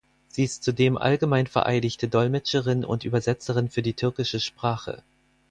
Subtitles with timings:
[0.29, 5.03] Sie ist zudem allgemein vereidigte Dolmetscherin und Übersetzerin für die türkische Sprache.